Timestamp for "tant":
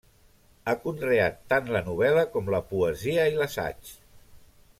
1.53-1.69